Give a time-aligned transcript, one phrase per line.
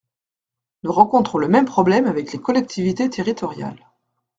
[0.81, 3.87] Nous rencontrons le même problème avec les collectivités territoriales.